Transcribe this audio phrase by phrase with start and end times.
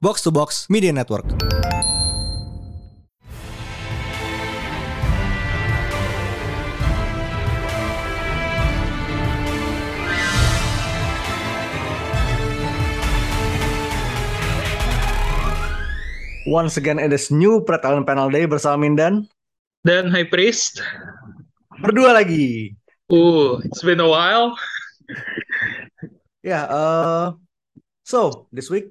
[0.00, 1.26] Box to Box Media Network.
[16.48, 19.28] Once again it is new Pret Talent Panel Day bersama Mindan
[19.84, 20.80] Dan High Priest.
[21.78, 22.74] berdua lagi.
[23.08, 24.54] Uh, it's been a while.
[26.44, 27.26] Ya, eh,
[28.10, 28.18] so
[28.56, 28.90] this week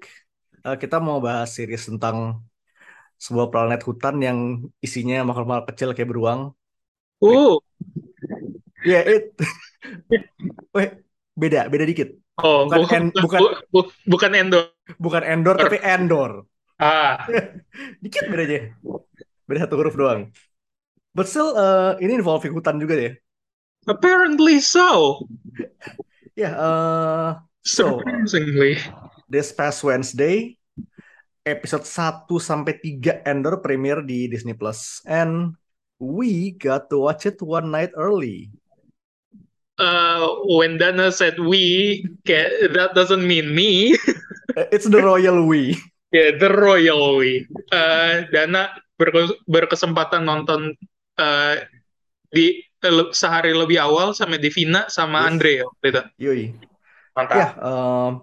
[0.66, 2.18] eh, kita mau bahas series tentang
[3.26, 4.40] sebuah planet hutan yang
[4.86, 6.42] isinya makhluk-makhluk kecil kayak beruang.
[7.22, 7.58] Uh,
[8.86, 9.34] Ya, it.
[10.76, 10.90] Weh,
[11.34, 12.10] beda, beda dikit.
[12.44, 14.60] oh, Bukan bukan, en- bukan, bu- bu- bukan Endo.
[15.02, 16.32] Bukan Endor tapi Endor.
[16.78, 17.26] Ah,
[18.04, 18.78] Dikit bedanya.
[19.50, 20.30] Beda satu huruf doang.
[21.18, 23.12] But still, eh, ini involving hutan juga ya.
[23.88, 25.28] apparently so.
[26.36, 26.50] Ya,
[27.68, 28.80] So, Surprisingly.
[29.28, 30.56] this past Wednesday
[31.44, 35.52] episode 1 sampai 3 Endor premiere di Disney Plus and
[36.00, 38.48] we got to watch it one night early.
[39.78, 43.94] Uh, when Dana said we, that doesn't mean me.
[44.74, 45.76] It's the royal we.
[46.10, 47.46] yeah, the royal we.
[47.70, 50.74] Uh, Dana berke- berkesempatan nonton
[51.22, 51.56] uh,
[52.34, 52.64] di
[53.14, 55.28] sehari lebih awal sama Divina sama Yes.
[55.30, 56.02] Andre waktu itu.
[56.18, 56.44] Yoi.
[57.18, 57.34] Mantap.
[57.34, 58.22] Ya, um,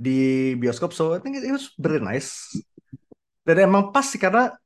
[0.00, 2.56] di bioskop so I think it was very nice.
[3.44, 4.56] Dan emang pas sih karena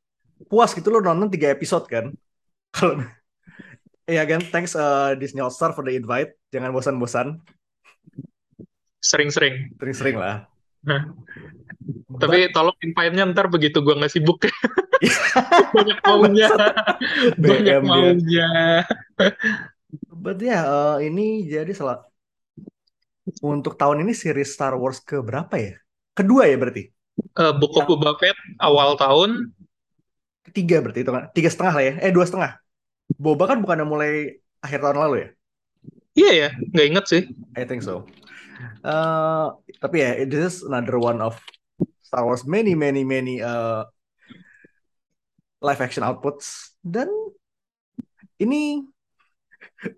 [0.47, 2.15] puas gitu lo nonton 3 episode kan.
[2.77, 3.03] Kalau
[4.09, 6.33] Ya kan, thanks uh, Disney Hotstar for the invite.
[6.49, 7.45] Jangan bosan-bosan,
[9.05, 9.77] Sering-sering.
[9.77, 10.49] sering-sering lah.
[10.81, 11.13] Nah.
[12.17, 14.49] Tapi tolong invite-nya ntar begitu gua nggak sibuk.
[15.77, 16.49] Banyak maunya.
[17.37, 17.85] Banyak dia.
[17.85, 18.51] maunya.
[20.09, 22.08] But ya, eh, ini jadi salah
[23.43, 25.75] untuk tahun ini series Star Wars ke berapa ya?
[26.15, 26.91] Kedua ya berarti?
[27.19, 29.55] Eh, Book of Boba Fett awal tahun.
[30.47, 31.31] Ketiga berarti itu kan?
[31.35, 31.95] Tiga setengah lah ya?
[32.03, 32.59] Eh dua setengah.
[33.15, 34.13] Boba kan bukannya mulai
[34.63, 35.29] akhir tahun lalu ya?
[36.19, 37.23] Iya ya, nggak inget sih.
[37.55, 38.03] I think so.
[38.83, 39.47] Eh,
[39.79, 41.39] tapi ya, this is another one of
[42.09, 43.85] Star Wars many many many uh,
[45.61, 47.13] live action outputs dan
[48.41, 48.81] ini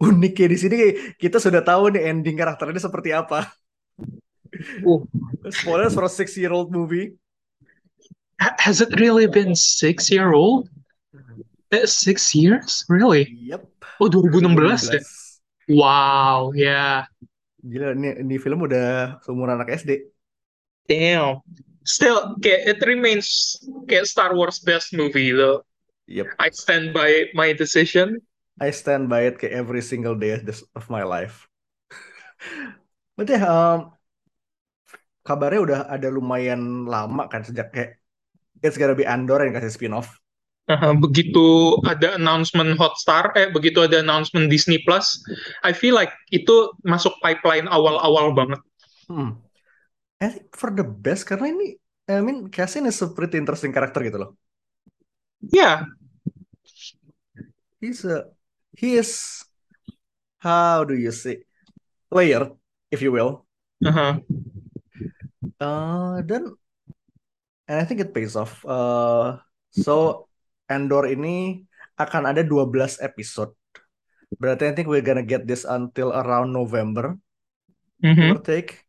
[0.00, 0.76] uniknya di sini
[1.16, 3.48] kita sudah tahu nih ending karakternya seperti apa.
[4.84, 5.06] Uh.
[5.48, 7.16] Spoilers for a six year old movie.
[8.40, 10.68] Ha- Has it really been six year old?
[11.70, 12.82] Eh, six years?
[12.90, 13.30] Really?
[13.46, 13.62] Yep.
[14.02, 15.00] Oh, 2016 ya?
[15.70, 17.06] Wow, ya.
[17.62, 20.02] Gila, ini, ini film udah seumuran anak SD.
[20.90, 21.46] Damn.
[21.86, 23.54] Still, kayak it remains
[23.86, 25.62] kayak Star Wars best movie though.
[26.10, 26.34] Yep.
[26.42, 28.18] I stand by my decision.
[28.60, 30.36] I stand by it kayak every single day
[30.76, 31.48] of my life.
[33.16, 33.96] Berarti um,
[35.24, 37.96] kabarnya udah ada lumayan lama kan sejak kayak
[38.60, 40.12] It's Gotta Be Andor yang kasih spin-off.
[40.68, 45.18] Uh, begitu ada announcement Hotstar, eh begitu ada announcement Disney Plus,
[45.66, 48.60] I feel like itu masuk pipeline awal-awal banget.
[49.10, 49.40] Hmm.
[50.20, 54.04] I think for the best karena ini I mean Cassian is a pretty interesting karakter
[54.04, 54.30] gitu loh.
[55.40, 55.88] Ya,
[57.80, 58.28] He's a
[58.80, 59.44] he is
[60.40, 61.44] how do you say
[62.08, 62.56] layered
[62.88, 63.44] if you will.
[63.84, 64.24] uh-huh.
[65.60, 66.56] Uh, dan
[67.68, 68.64] and I think it pays off.
[68.64, 69.36] Uh,
[69.68, 70.24] so
[70.64, 71.64] Andor ini
[72.00, 73.52] akan ada 12 episode.
[74.40, 77.20] Berarti I think we're gonna get this until around November,
[78.00, 78.32] Mhm.
[78.32, 78.88] or take.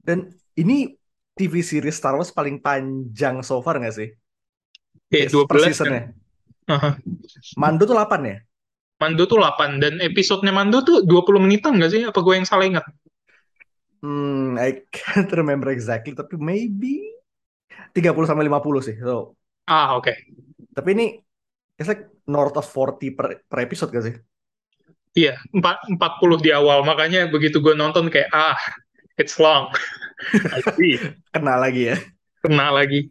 [0.00, 0.96] Dan ini
[1.36, 4.08] TV series Star Wars paling panjang so far nggak sih?
[5.10, 5.60] Per 12 kan.
[5.68, 6.02] seasonnya.
[6.70, 6.94] Uh-huh.
[7.60, 8.38] Mando tuh 8 ya?
[9.00, 12.02] Mando tuh 8 dan episodenya Mando tuh 20 menitan nggak sih?
[12.04, 12.84] Apa gue yang salah ingat?
[14.00, 17.12] Hmm, I can't remember exactly, tapi maybe
[17.96, 18.96] 30 sampai 50 sih.
[19.00, 19.36] So,
[19.70, 20.10] Ah, oke.
[20.74, 21.06] tapi ini
[21.78, 24.14] it's like north of 40 per, per episode gak sih?
[25.16, 26.86] Iya, 4, 40 di awal.
[26.86, 28.58] Makanya begitu gue nonton kayak, ah,
[29.18, 29.70] it's long.
[31.34, 31.96] Kena lagi ya.
[32.40, 33.10] Kena lagi.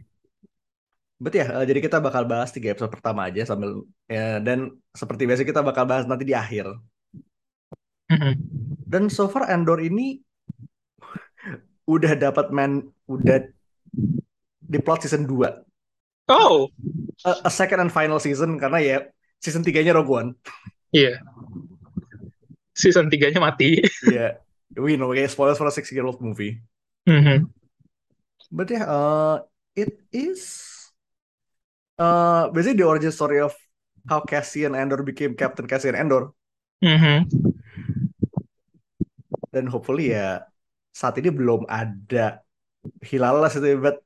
[1.20, 5.28] Betul ya, eh, jadi kita bakal bahas tiga episode pertama aja sambil ya dan seperti
[5.28, 6.72] biasa kita bakal bahas nanti di akhir.
[8.90, 10.24] Dan so far Andor ini
[11.94, 13.52] udah dapat man udah
[14.70, 16.30] di plot season 2.
[16.30, 16.70] Oh,
[17.26, 18.98] A, a second and final season karena ya
[19.42, 20.30] season 3-nya Rogue One.
[20.96, 21.20] iya.
[22.72, 23.84] Season 3-nya mati.
[24.14, 24.40] Iya.
[24.78, 26.62] We know kayak spoilers for a six year old movie.
[27.10, 27.50] Mhm.
[28.54, 29.38] But ya, uh,
[29.74, 30.70] it is
[32.00, 33.54] uh, basically the origin story of
[34.08, 36.32] how Cassian Andor became Captain Cassian Andor.
[36.82, 37.28] Mhm.
[39.52, 40.46] Dan hopefully ya
[40.94, 42.42] saat ini belum ada
[43.04, 44.00] Hilalas itu, but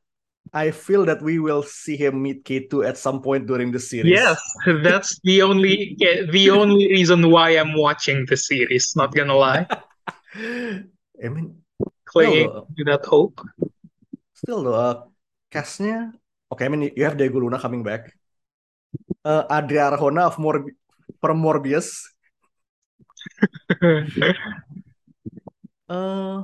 [0.54, 4.14] I feel that we will see him meet K2 at some point during the series.
[4.14, 4.38] Yes,
[4.86, 5.96] that's the only
[6.30, 8.94] the only reason why I'm watching the series.
[8.98, 9.66] Not gonna lie,
[11.24, 11.62] I mean,
[12.06, 12.68] clinging No.
[12.70, 13.40] to that hope.
[14.34, 14.98] still though, uh,
[15.50, 16.14] castnya,
[16.54, 18.14] okay, I mean, you have Diego Luna coming back.
[19.26, 20.64] Uh, Adria Arjona of Mor
[21.22, 21.90] from Morbius.
[25.88, 26.44] Uh,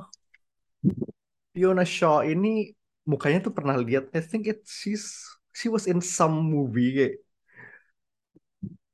[1.54, 2.74] Fiona Shaw ini
[3.06, 4.10] mukanya tuh pernah lihat.
[4.14, 5.18] I think it she's
[5.54, 6.94] she was in some movie.
[6.94, 7.14] kayak.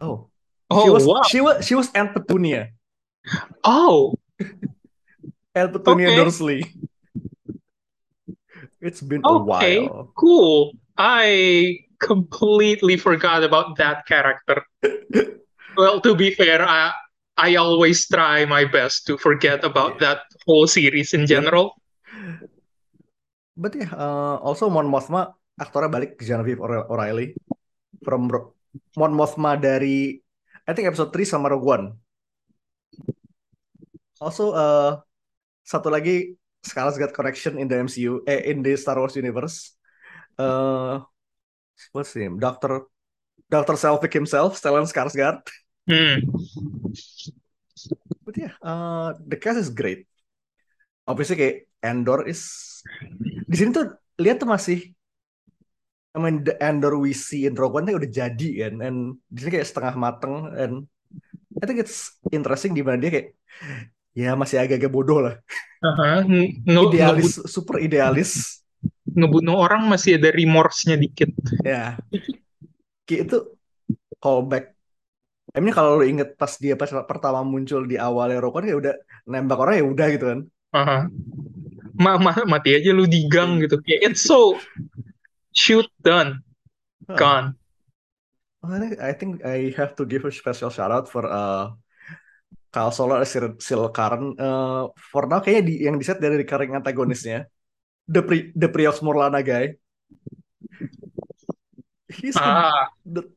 [0.01, 0.31] Oh,
[0.73, 1.21] she oh was wow!
[1.21, 2.73] she was she was Aunt Petunia.
[3.65, 4.15] Oh,
[5.55, 6.13] Aunt Petunia Okay.
[6.13, 6.77] Dursley.
[8.81, 9.37] It's been a Okay.
[9.37, 10.15] while.
[10.15, 10.73] cool.
[10.97, 14.65] I completely forgot about that character.
[15.77, 16.89] Well, to be fair, I
[17.37, 21.77] I always try my best to forget about that whole series in general.
[23.53, 27.37] But yeah, uh, also Mon Mothma aktornya balik ke Genevieve O'Re- O'Reilly
[28.01, 28.57] from Ro-
[28.97, 30.17] Mon Mothma dari
[30.65, 31.87] I think episode 3 sama Rogue One.
[34.17, 34.97] Also uh,
[35.61, 39.76] satu lagi Skarsgård connection in the MCU eh in the Star Wars universe.
[40.37, 41.01] Uh,
[41.93, 42.37] what's his name?
[42.39, 42.89] Doctor
[43.49, 43.77] Dr.
[43.79, 45.45] Selvig himself, Stellan Skarsgård.
[45.87, 46.19] Hmm.
[48.27, 50.05] But yeah, uh, the cast is great.
[51.07, 51.57] Obviously kayak
[51.87, 52.43] Andor is
[53.47, 54.91] di sini tuh lihat tuh masih
[56.11, 59.61] I mean the Andor we see in Rogue One udah jadi kan and di sini
[59.61, 60.75] kayak setengah mateng and
[61.63, 63.29] I think it's interesting di mana dia kayak
[64.17, 65.39] ya masih agak-agak bodoh lah
[65.87, 66.27] Aha.
[66.27, 68.65] Nge- nge- idealis super idealis
[69.17, 71.31] ngebunuh orang masih ada remorse-nya dikit.
[71.65, 71.97] ya
[73.07, 73.39] kayak itu
[74.19, 74.75] callback
[75.57, 78.95] mean kalau lu inget pas dia pas pertama muncul di awalnya One kayak udah
[79.25, 80.41] nembak orang ya udah gitu kan
[80.77, 80.99] Aha.
[81.97, 83.81] Ma ma- mati aja lu di gang gitu.
[83.81, 84.61] Kayak it's so
[85.57, 86.45] shoot done
[87.07, 87.15] Huh.
[87.15, 87.49] gone.
[88.67, 91.71] I think I think I have to give a special shout out for uh
[92.75, 97.47] Kyle Solar Sil Silkaran uh, for now kayaknya di, yang di set dari recurring antagonisnya
[98.09, 99.75] the pre the Priox Morlana guy
[102.09, 103.29] he's Ah, the-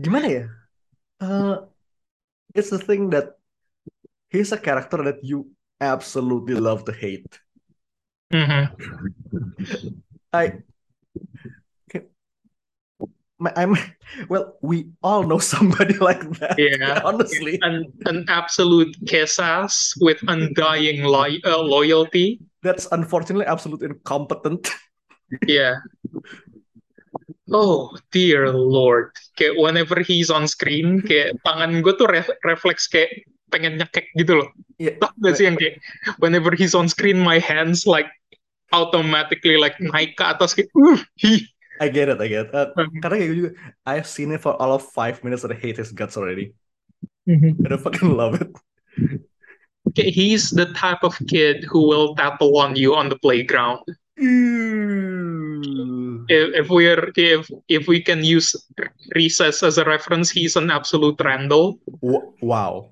[0.00, 0.44] gimana ya
[1.24, 1.56] uh,
[2.54, 3.34] it's the thing that
[4.30, 5.48] he's a character that you
[5.80, 7.40] absolutely love to hate
[8.32, 8.68] mhm.
[10.32, 10.60] I
[13.54, 13.78] I'm
[14.28, 17.00] well we all know somebody like that Yeah.
[17.06, 22.42] honestly An an absolute kiss ass with undying li uh, loyalty.
[22.62, 24.68] That's unfortunately absolutely incompetent
[25.46, 25.76] Yeah.
[27.52, 29.12] Oh dear lord.
[29.36, 34.44] Kayak whenever he's on screen, kayak tangan gue tuh re- refleks kayak pengen nyekek gitu
[34.44, 34.48] loh.
[34.78, 35.80] yeah Tau gak sih yang kayak
[36.20, 38.08] whenever he's on screen, my hands like
[38.76, 41.40] automatically like naik ke atas kayak uh, hi.
[41.80, 43.52] I get it I get it Uh, karena kayak gue juga
[43.86, 46.52] I've seen it for all of five minutes and I hate his guts already
[47.64, 48.50] and I fucking love it
[49.94, 53.80] he's the type of kid who will tattle on you on the playground.
[54.16, 56.26] Ew.
[56.28, 58.54] If, if we're if if we can use
[59.14, 61.78] recess as a reference, he's an absolute Randall.
[62.00, 62.90] Wa- wow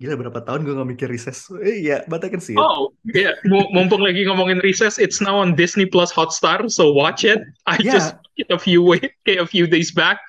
[0.00, 2.92] gila berapa tahun gue gak mikir recess eh, iya but I can see it Oh,
[3.04, 3.36] yeah.
[3.46, 7.40] Mumpung lagi ngomongin recess, it's now on Disney Plus Hotstar, so watch it.
[7.68, 7.92] I Yeah.
[7.94, 8.16] just
[8.50, 10.20] a few way, a few days back.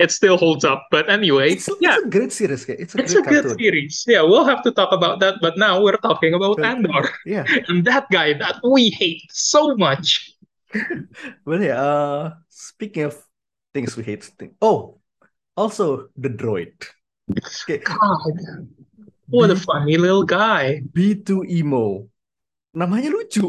[0.00, 0.86] It still holds up.
[0.90, 4.04] But anyway, it's, it's yeah, a great series it's a it's a great good series.
[4.06, 5.38] Yeah, we'll have to talk about that.
[5.40, 6.66] But now we're talking about Good.
[6.66, 10.34] Andor yeah and that guy that we hate so much.
[11.46, 13.14] But yeah, uh, speaking of
[13.74, 14.24] things we hate,
[14.60, 14.98] oh,
[15.56, 16.74] also the droid.
[17.30, 18.34] Okay, God,
[19.28, 20.82] what a funny little guy.
[20.90, 22.08] B2 emo.
[22.74, 23.46] Namanya lucu.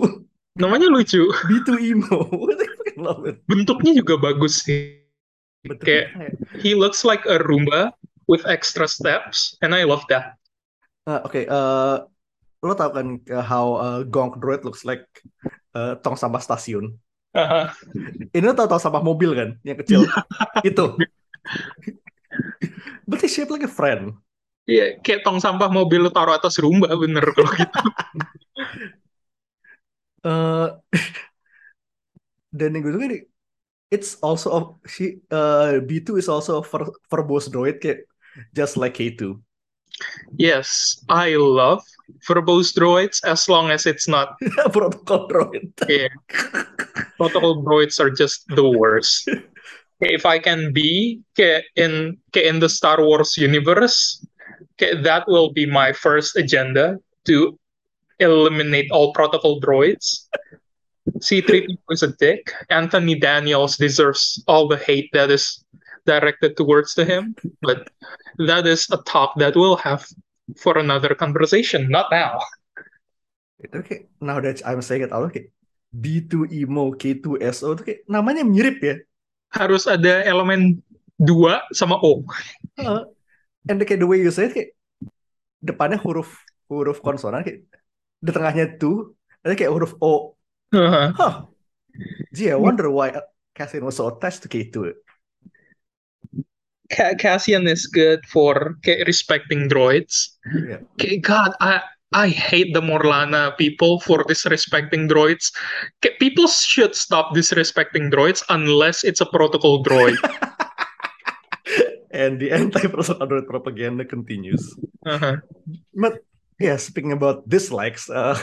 [0.59, 1.31] Namanya lucu.
[1.49, 2.19] B2 emo.
[3.49, 5.01] Bentuknya juga bagus sih.
[5.63, 7.95] But Kayak he looks like a Roomba
[8.27, 10.35] with extra steps, and I love that.
[11.07, 12.07] uh, okay, uh,
[12.63, 15.03] lo tau kan uh, how uh, Gonk droid looks like
[15.75, 16.95] uh, tong sampah stasiun.
[17.33, 17.65] Uh-huh.
[18.31, 20.07] Ini lo tau tong sampah mobil kan, yang kecil.
[20.69, 20.95] Itu.
[23.03, 24.15] But he shaped like a friend.
[24.63, 27.79] Iya, kayak tong sampah mobil taruh atas Roomba bener kalau gitu.
[30.23, 30.79] Uh,
[32.57, 33.23] dan yang gue suka nih,
[33.91, 38.07] it's also a, she uh, B2 is also a ver- verbose droid kayak
[38.55, 39.37] just like K2.
[40.39, 41.85] Yes, I love
[42.25, 44.39] verbose droids as long as it's not.
[44.73, 45.69] Protocol droid.
[45.85, 46.09] Yeah,
[47.17, 49.29] protocol droids are just the worst.
[50.01, 54.19] If I can be kayak in kayak in the Star Wars universe,
[55.03, 57.57] that will be my first agenda to
[58.19, 60.27] eliminate all protocol droids.
[61.19, 62.53] C3PO is a dick.
[62.69, 65.63] Anthony Daniels deserves all the hate that is
[66.05, 67.87] directed towards to him, but
[68.39, 70.05] that is a talk that we'll have
[70.57, 72.39] for another conversation, not now.
[73.63, 75.51] Okay, now that I'm saying it out kayak
[75.95, 78.99] B2 Emo K2SO itu kayak namanya mirip ya.
[79.55, 80.83] Harus ada elemen
[81.15, 82.27] dua sama O.
[82.75, 83.07] Uh,
[83.69, 84.69] and kayak the way you say it kayak
[85.63, 87.63] depannya huruf huruf konsonan kayak
[88.23, 90.35] di tengahnya tuh ada kayak huruf O.
[90.73, 91.11] Uh-huh.
[91.13, 91.33] Huh.
[92.33, 93.13] Gee, I wonder why
[93.53, 94.97] Cassian was so attached to K2.
[96.89, 100.39] Ca- Cassian is good for respecting droids.
[100.49, 100.81] Yeah.
[101.21, 105.53] God, I I hate the Morlana people for disrespecting droids.
[106.01, 110.17] People should stop disrespecting droids unless it's a protocol droid.
[112.13, 114.61] And the anti-person android propaganda continues.
[115.01, 115.41] Uh-huh.
[115.97, 116.21] But
[116.61, 118.37] yeah, speaking about dislikes, uh,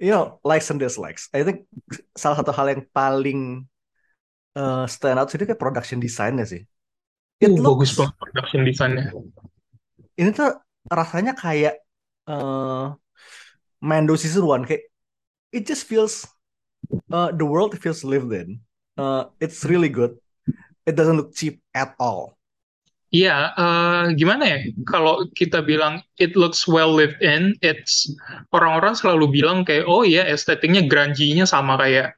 [0.00, 1.28] you know, likes and dislikes.
[1.36, 1.68] I think
[2.16, 3.68] salah satu hal yang paling
[4.56, 6.64] uh, stand out sih itu kayak production design-nya sih.
[7.38, 9.04] It Uh, bagus looks, banget production design-nya.
[10.18, 10.58] ini tuh
[10.90, 11.78] rasanya kayak
[12.26, 12.96] uh,
[13.78, 14.90] Mando season 1 kayak
[15.54, 16.26] it just feels
[17.12, 18.58] uh, the world feels lived in.
[18.98, 20.18] Uh, it's really good.
[20.82, 22.37] It doesn't look cheap at all.
[23.08, 24.58] Iya, eh, gimana ya?
[24.84, 28.04] Kalau kita bilang it looks well lived in, it's
[28.52, 32.12] orang-orang selalu bilang kayak oh iya estetiknya grungy-nya sama kayak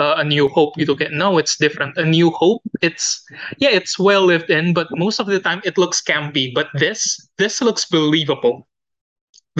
[0.00, 1.92] uh, A New Hope gitu kayak no it's different.
[2.00, 3.20] A New Hope it's
[3.60, 6.48] yeah it's well lived in, but most of the time it looks campy.
[6.48, 7.04] But this
[7.36, 8.64] this looks believable.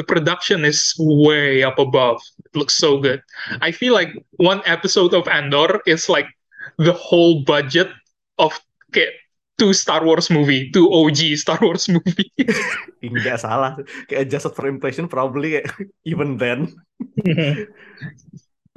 [0.01, 2.17] The production is way up above.
[2.49, 3.21] It looks so good.
[3.61, 4.09] I feel like
[4.41, 6.33] one episode of Andor is like
[6.81, 7.93] the whole budget
[8.41, 8.57] of
[8.97, 9.21] kayak
[9.59, 12.33] two Star Wars movie, two OG Star Wars movie.
[13.05, 13.79] Enggak salah.
[14.09, 15.69] Kayak adjusted for inflation probably kayak
[16.09, 16.73] even then.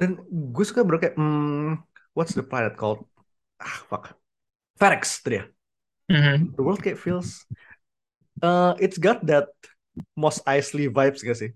[0.00, 1.80] Dan gue suka bro kayak hmm,
[2.12, 3.04] what's the planet called?
[3.58, 4.12] Ah, fuck.
[4.76, 5.44] Ferex itu dia.
[6.12, 6.54] Mhm.
[6.54, 7.48] The world kayak feels
[8.42, 9.48] uh, it's got that
[10.16, 11.50] Mos Eisley vibes gak sih?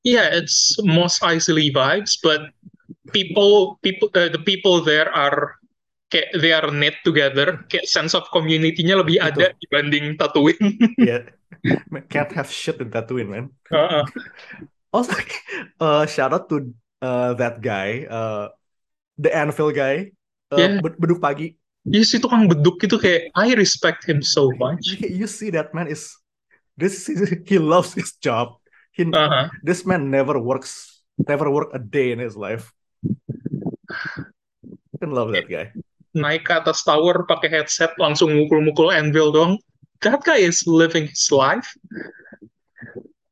[0.00, 2.48] Yeah, it's Mos Eisley vibes, but
[3.12, 5.59] people, people, uh, the people there are
[6.10, 7.62] kayak they are knit together.
[7.70, 9.26] Kayak sense of community-nya lebih Itu.
[9.30, 10.74] ada dibanding Tatooine.
[10.98, 11.30] Yeah.
[12.12, 13.44] Can't have shit in Tatooine, man.
[13.70, 14.04] Heeh.
[14.90, 15.14] Also,
[15.78, 16.66] uh, shout out to
[16.98, 18.50] uh, that guy, uh,
[19.22, 20.10] the Anvil guy,
[20.50, 20.82] uh, Yeah.
[20.82, 21.54] bed- beduk pagi.
[21.86, 24.98] Yes, itu tukang beduk itu kayak I respect him so much.
[24.98, 26.10] You see that man is
[26.74, 28.58] this is, he loves his job.
[28.90, 29.46] He Uh-huh.
[29.62, 32.74] this man never works, never work a day in his life.
[34.98, 35.70] Can love that guy.
[36.14, 39.60] Naik ke atas tower pakai headset langsung mukul-mukul anvil dong.
[40.02, 41.70] That guy is living his life.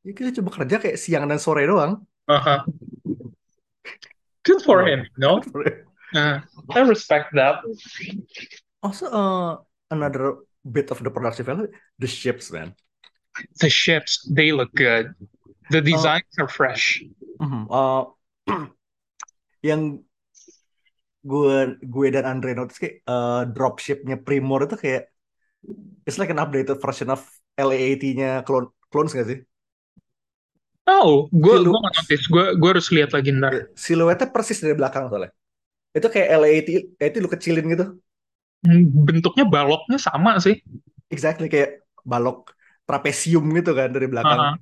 [0.05, 2.05] Ya, kita coba kerja kayak siang dan sore doang.
[2.29, 2.61] Uh-huh.
[4.45, 5.41] Good for him, you know?
[6.15, 6.41] Uh,
[6.73, 7.61] I respect that.
[8.81, 11.69] Also, uh, another bit of the production value,
[11.99, 12.73] the ships, man.
[13.61, 15.13] The ships, they look good.
[15.71, 17.05] The designs are fresh.
[17.41, 17.69] Mhm.
[17.69, 18.09] Uh,
[19.69, 20.05] yang
[21.23, 25.03] gue gue dan Andre notice kayak uh, dropshipnya Primor itu kayak
[26.07, 27.21] it's like an updated version of
[27.59, 29.39] LAAT-nya clone clones gak sih?
[30.89, 32.25] Oh, gue Silu- gue notice.
[32.33, 33.53] Gue gue harus lihat lagi ntar.
[33.53, 35.31] Ya, Siluetnya persis dari belakang soalnya.
[35.93, 37.85] Itu kayak LAAT, itu lu kecilin gitu.
[38.65, 40.59] Hmm, Bentuknya baloknya sama sih.
[41.13, 42.57] Exactly kayak balok
[42.89, 44.39] trapesium gitu kan dari belakang.
[44.41, 44.57] Uh-huh.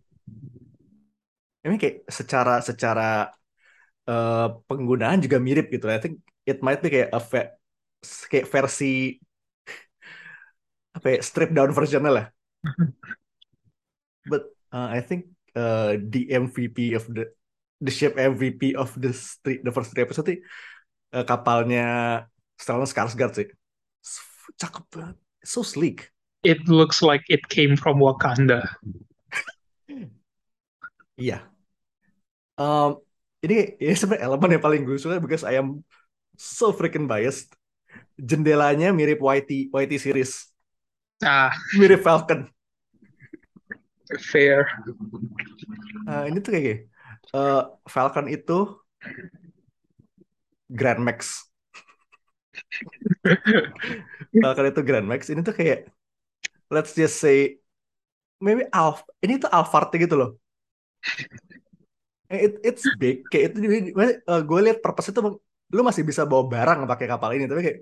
[1.66, 3.30] Ini kayak secara secara
[4.06, 5.86] eh, penggunaan juga mirip gitu.
[5.86, 7.20] I think it might be kayak a
[8.30, 9.18] kayak versi
[10.96, 12.26] apa ya, strip down versionnya lah.
[14.30, 17.34] But uh, I think uh, the MVP of the
[17.82, 20.42] the ship MVP of the three, the first three episode itu,
[21.12, 22.24] uh, kapalnya
[22.56, 23.48] Stellan Skarsgård sih.
[24.56, 25.16] Cakep banget.
[25.44, 26.08] So sleek.
[26.46, 28.62] It looks like it came from Wakanda.
[31.16, 31.48] Iya.
[32.60, 33.00] Um,
[33.40, 35.80] ini ini sebenarnya elemen yang paling gue suka because I am
[36.36, 37.54] so freaking biased.
[38.20, 40.32] Jendelanya mirip YT YT series,
[41.22, 42.50] Ah, mirip Falcon.
[44.18, 44.66] fair.
[46.06, 46.76] Nah, ini tuh kayak gini.
[47.34, 47.56] Eh,
[47.92, 48.52] Falcon itu
[50.70, 51.50] Grand Max.
[54.40, 55.22] Falcon itu Grand Max.
[55.32, 55.78] Ini tuh kayak
[56.74, 57.60] let's just say
[58.42, 59.04] maybe Alf.
[59.24, 60.30] Ini tuh Alphard gitu loh.
[62.26, 63.58] It, it's big kayak itu
[64.50, 65.20] gue lihat purpose itu
[65.74, 67.78] lu masih bisa bawa barang pakai kapal ini tapi kayak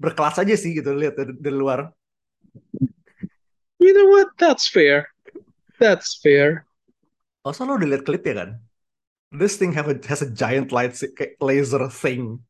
[0.00, 1.90] berkelas aja sih gitu lihat dari, dari luar
[3.80, 4.36] You know what?
[4.36, 5.08] That's fair.
[5.80, 6.68] That's fair.
[7.40, 8.60] Also lo udah liat klip ya kan?
[9.32, 10.92] This thing have a, has a giant light
[11.40, 12.44] laser thing.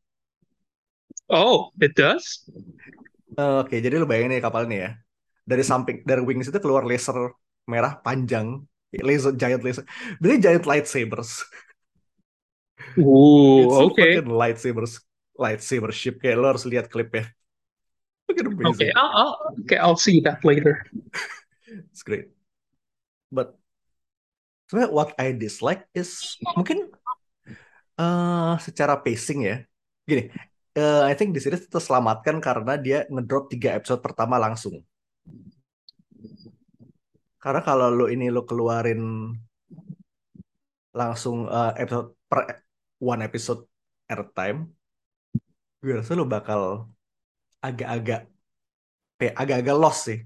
[1.31, 2.43] Oh, it does?
[3.39, 4.91] Uh, Oke, jadi lo bayangin nih kapal ini ya.
[5.47, 7.15] Dari samping, dari wings itu keluar laser
[7.71, 8.67] merah panjang.
[8.91, 9.87] Laser, giant laser.
[10.19, 11.47] Berarti giant lightsabers.
[12.99, 14.19] Ooh, a okay.
[14.19, 15.03] fucking lightsabers,
[15.37, 16.19] lightsaber ship.
[16.19, 17.31] Kayak lo harus lihat klipnya.
[18.31, 18.93] Fucking Okay, amazing.
[18.95, 19.35] I'll, I'll
[19.67, 20.83] okay, I'll see that later.
[21.95, 22.35] It's great.
[23.31, 23.55] But
[24.67, 26.91] sebenarnya what I dislike is mungkin
[27.95, 29.57] eh secara pacing ya.
[30.03, 30.31] Gini,
[30.75, 34.83] eh, I think di sini terselamatkan karena dia ngedrop tiga episode pertama langsung.
[37.39, 39.31] Karena kalau lo ini lo keluarin
[40.91, 42.70] langsung eh, episode per
[43.01, 43.65] one episode
[44.13, 44.77] at a time,
[45.81, 46.93] gue rasa lo bakal
[47.65, 48.29] agak-agak
[49.19, 50.19] kayak agak-agak lost sih.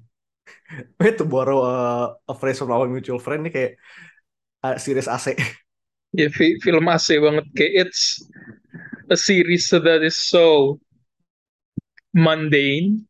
[1.03, 3.73] Itu borrow uh, a phrase from our mutual friend nih kayak
[4.67, 5.35] uh, series AC.
[6.15, 7.43] Ya, fi- film AC banget.
[7.59, 8.23] Kayak it's
[9.11, 10.79] a series that is so
[12.15, 13.03] mundane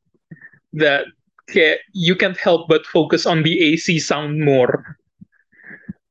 [0.73, 1.05] that
[1.53, 4.97] kayak you can't help but focus on the AC sound more.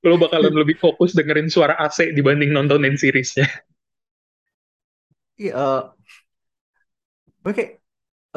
[0.04, 3.48] Lo bakalan lebih fokus dengerin suara AC dibanding nontonin seriesnya.
[5.40, 5.80] Iya, uh,
[7.44, 7.72] gue kayak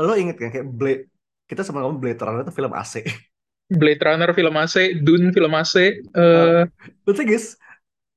[0.03, 1.03] lo inget kan kayak Blade
[1.47, 2.95] kita sama ngomong Blade Runner itu film AC.
[3.67, 5.75] Blade Runner film AC, Dune film AC,
[6.15, 6.65] Uh, eh
[7.07, 7.59] the thing is,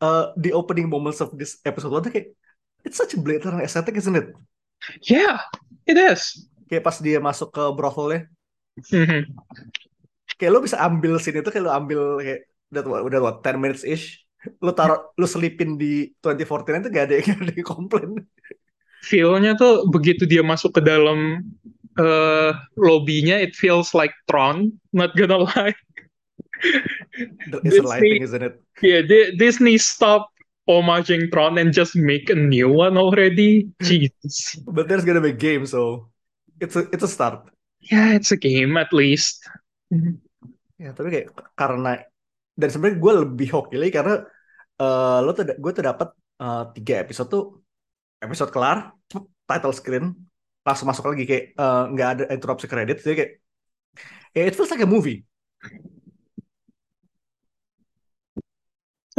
[0.02, 2.34] uh, the opening moments of this episode one tuh kayak
[2.86, 4.34] it's such a Blade Runner aesthetic, isn't it?
[5.06, 5.42] yeah,
[5.86, 6.50] it is.
[6.70, 8.30] Kayak pas dia masuk ke brothelnya,
[8.94, 9.26] Mhm.
[10.38, 13.84] kayak lo bisa ambil scene itu kayak lo ambil kayak udah udah what 10 minutes
[13.84, 14.24] ish,
[14.62, 18.12] lo taruh lo selipin di 2014 itu gak ada gak ada yang komplain.
[19.00, 21.44] Feel-nya tuh begitu dia masuk ke dalam
[22.00, 24.72] eh lobbynya, it feels like Tron.
[24.96, 25.76] Not gonna lie.
[27.64, 28.54] It's a lighting, Disney, isn't it?
[28.84, 30.28] yeah, Di- Disney stop
[30.68, 33.72] homaging Tron and just make a new one already.
[33.84, 34.60] Jesus.
[34.68, 36.12] But there's gonna be a game, so
[36.60, 37.48] it's a it's a start.
[37.80, 39.48] Yeah, it's a game at least.
[40.80, 42.04] Ya, tapi kayak karena
[42.60, 44.14] dan sebenarnya gue lebih hoki lagi karena
[44.82, 46.10] eh, lo tuh gue tuh dapat
[46.44, 47.44] eh, tiga episode tuh
[48.26, 48.78] episode kelar
[49.50, 50.06] title screen
[50.68, 53.32] langsung masuk lagi kayak eh, nggak ada interupsi credit jadi kayak
[54.36, 55.24] ya it feels like a movie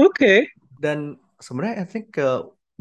[0.00, 0.48] Okay.
[0.80, 2.16] dan sebenarnya I think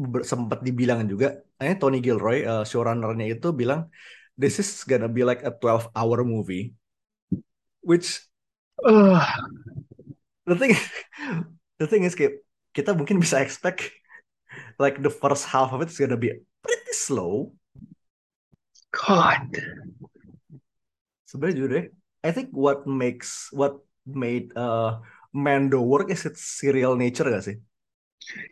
[0.00, 3.92] ber- sempat dibilang juga eh Tony Gilroy eh, showrunnernya itu bilang
[4.40, 6.72] this is gonna be like a 12 hour movie
[7.84, 8.24] which
[8.80, 9.20] Ugh.
[10.50, 10.74] The thing
[11.80, 12.42] the thing is kayak
[12.74, 13.94] kita mungkin bisa expect
[14.82, 16.34] like the first half of it is gonna be
[16.66, 17.54] pretty slow
[18.90, 19.46] God.
[21.30, 21.86] sebenarnya jujur deh
[22.26, 24.98] I think what makes what made uh,
[25.30, 27.56] Mando work is its serial nature gak sih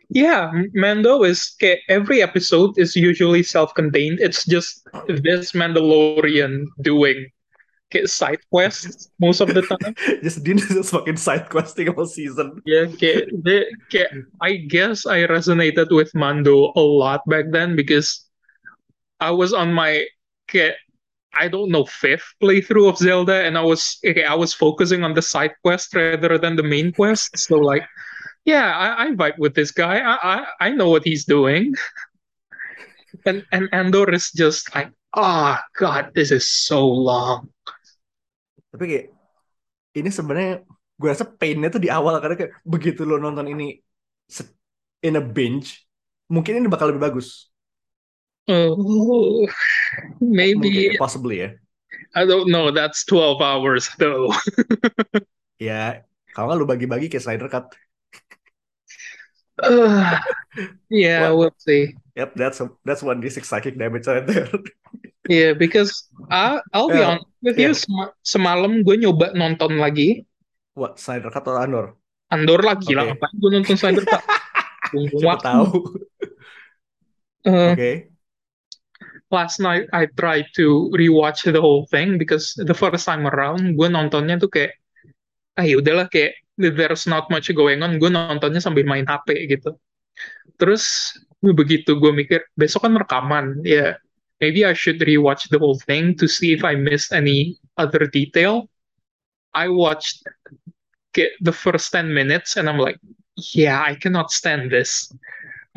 [0.09, 1.55] Yeah, Mando is
[1.87, 4.19] every episode is usually self-contained.
[4.19, 7.29] It's just this Mandalorian doing
[7.89, 9.93] kayak side quests most of the time.
[10.23, 15.05] just Din is just fucking side questing all season Yeah, kayak, the, kayak I guess
[15.09, 18.29] I resonated with Mando a lot back then because
[19.19, 20.05] I was on my
[20.47, 20.77] kayak
[21.33, 25.13] I don't know fifth playthrough of Zelda and I was okay, I was focusing on
[25.13, 27.37] the side quest rather than the main quest.
[27.37, 27.85] So like
[28.45, 29.99] yeah, I, I vibe with this guy.
[29.99, 31.73] I, I I know what he's doing.
[33.25, 37.49] And and Andor is just like, oh god, this is so long.
[38.71, 39.05] Tapi kayak
[39.99, 40.51] ini sebenarnya
[40.99, 43.65] gue rasa painnya tuh di awal karena kayak begitu lo nonton ini
[45.07, 45.87] in a binge
[46.31, 47.49] mungkin ini bakal lebih bagus
[48.47, 49.47] Oh,
[50.21, 51.49] maybe mungkin possibly ya
[52.15, 52.71] I don't know.
[52.71, 54.33] That's 12 hours though.
[55.67, 55.73] ya
[56.33, 57.65] kalau nggak lo bagi-bagi kayak Snyder Cut
[59.61, 60.19] Uh,
[60.89, 61.31] yeah, What?
[61.31, 61.95] we'll see.
[62.15, 64.49] Yep, that's a, that's one d6 psychic damage right there.
[65.29, 67.71] Yeah, because I I'll be Yeah, honest with you.
[67.71, 67.77] yeah.
[67.77, 70.25] Sema- semalam gue nyoba nonton lagi
[70.73, 71.85] What Snyder Cut atau Andor?
[72.33, 73.05] Andor lagi lah.
[73.05, 73.13] Oke.
[73.13, 74.23] Ngapain gue nonton Snyder Cut?
[75.21, 75.65] Siapa tahu.
[77.45, 77.91] Uh, Oke.
[79.29, 83.87] last night I tried to rewatch the whole thing because the first time around gue
[83.87, 84.73] nontonnya tuh kayak
[85.53, 89.77] ah ya udahlah kayak there's not much going on gue nontonnya sambil main HP gitu
[90.57, 93.95] terus begitu gue mikir besok kan rekaman ya
[94.41, 98.67] maybe I should rewatch the whole thing to see if I missed any other detail
[99.53, 100.23] I watched
[101.15, 102.99] the first 10 minutes and I'm like
[103.55, 105.11] yeah I cannot stand this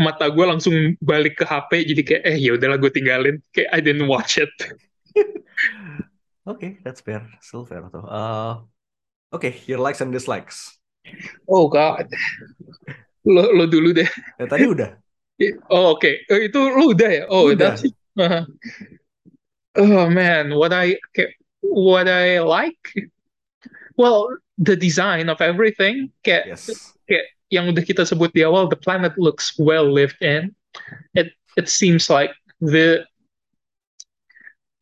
[0.00, 3.80] mata gue langsung balik ke HP jadi kayak eh ya udahlah gue tinggalin kayak I
[3.84, 4.50] didn't watch it
[6.42, 7.22] Oke, that's fair.
[7.38, 8.02] Still fair tuh.
[8.02, 8.66] Uh,
[9.30, 10.74] Oke, your likes and dislikes.
[11.46, 12.10] Oh God.
[13.22, 14.10] Lo, lo dulu deh.
[14.42, 14.90] Ya, tadi udah.
[15.74, 16.06] Oh, oke.
[16.06, 17.22] Eh, Itu lo udah ya?
[17.26, 17.74] Oh, Udah.
[17.74, 17.82] that's
[19.74, 21.00] Oh man, what I
[21.62, 22.76] what I like
[23.96, 26.92] well, the design of everything kayak Yes.
[27.08, 30.52] kayak yang udah kita sebut di awal, the planet looks well lived in.
[31.16, 33.04] It it seems like the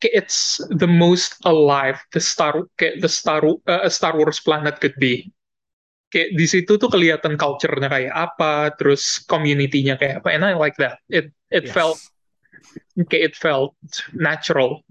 [0.01, 5.29] it's the most alive the Star kayak the Star uh, Star Wars planet could be.
[6.11, 10.75] Kayak di situ tuh kelihatan culture-nya kayak apa, terus community-nya kayak apa, and I like
[10.83, 10.99] that.
[11.07, 11.75] It it Yes.
[11.75, 11.99] felt
[13.09, 13.75] kayak it felt
[14.13, 14.83] natural,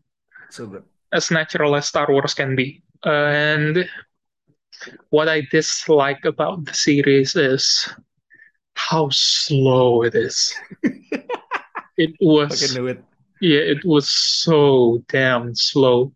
[0.51, 0.85] so good.
[1.13, 2.83] as natural as Star Wars can be.
[3.05, 3.89] And
[5.11, 7.89] what I dislike about the series is
[8.75, 10.55] how slow it is.
[11.97, 13.05] It was it.
[13.41, 16.13] Yeah, it was so damn slow.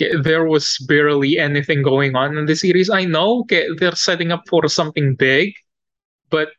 [0.00, 2.90] Okay, There was barely anything going on in the series.
[2.90, 5.54] I know okay, they're setting up for something big,
[6.30, 6.50] but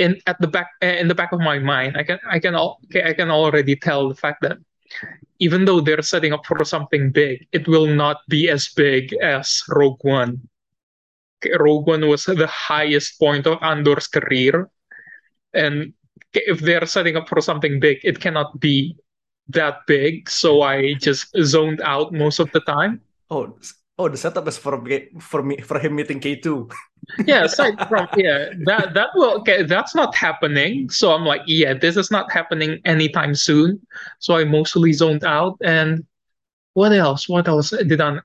[0.00, 2.56] in at the back eh, in the back of my mind, I can I can
[2.56, 4.56] okay, I can already tell the fact that
[5.38, 9.62] even though they're setting up for something big, it will not be as big as
[9.68, 10.40] Rogue One.
[11.60, 14.68] Rogue One was the highest point of Andor's career,
[15.52, 15.92] and
[16.32, 18.96] if they're setting up for something big, it cannot be
[19.48, 20.28] that big.
[20.30, 23.00] So I just zoned out most of the time.
[23.30, 23.56] Oh,
[24.00, 24.80] oh, the setup is for
[25.20, 26.72] for me, for him meeting K2.
[27.26, 30.88] Yeah, aside from yeah, that that will okay, that's not happening.
[30.88, 33.84] So I'm like, yeah, this is not happening anytime soon.
[34.18, 35.56] So I mostly zoned out.
[35.60, 36.06] And
[36.74, 37.28] what else?
[37.28, 38.18] What else did I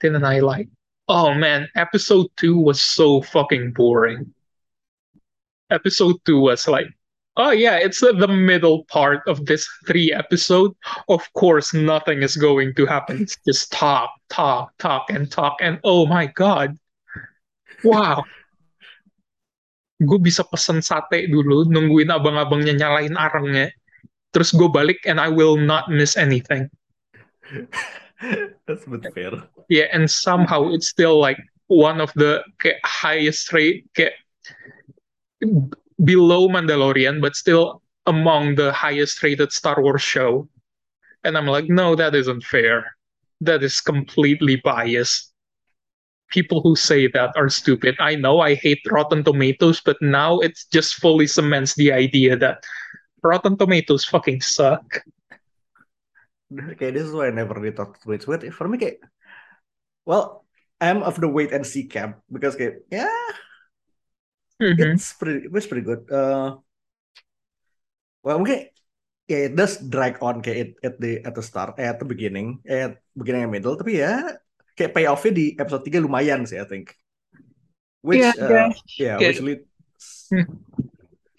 [0.00, 0.68] didn't I like?
[1.08, 4.32] Oh man, episode two was so fucking boring.
[5.70, 6.86] Episode two was like,
[7.36, 10.72] oh yeah, it's the middle part of this three episode.
[11.08, 13.22] Of course, nothing is going to happen.
[13.22, 15.58] It's just talk, talk, talk, and talk.
[15.60, 16.76] And oh my god,
[17.84, 18.24] wow.
[19.96, 23.72] gue bisa pesen sate dulu, nungguin abang-abangnya nyalain arengnya,
[24.28, 26.68] terus gue balik and I will not miss anything.
[28.68, 29.32] That's but fair.
[29.72, 31.40] Yeah, and somehow it's still like
[31.72, 32.44] one of the
[32.84, 34.20] highest rate, kayak
[36.02, 40.48] below Mandalorian, but still among the highest rated Star Wars show.
[41.24, 42.96] And I'm like, no, that isn't fair.
[43.40, 45.32] That is completely biased.
[46.30, 47.94] People who say that are stupid.
[48.00, 52.64] I know I hate Rotten Tomatoes, but now it just fully cements the idea that
[53.22, 55.02] Rotten Tomatoes fucking suck.
[56.50, 58.26] Okay, this is why I never really talk to Twitch.
[58.26, 59.02] Wait, for me, kayak,
[60.04, 60.46] well,
[60.80, 63.10] I'm of the wait and see camp because, kayak, yeah,
[64.56, 64.96] Mhm.
[64.96, 66.08] it's pretty, it's pretty good.
[66.08, 66.56] Uh,
[68.24, 68.72] well, mungkin,
[69.28, 72.08] yeah, it does drag on kayak it, at the at the start, eh, at the
[72.08, 73.76] beginning, eh, at beginning and middle.
[73.76, 74.36] Tapi ya,
[74.72, 76.96] kayak payoffnya di episode 3 lumayan sih, I think.
[78.00, 79.16] Which, Yeah, uh, yeah.
[79.18, 79.66] yeah, which leads.